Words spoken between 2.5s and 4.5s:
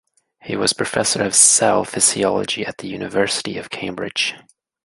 at the University of Cambridge.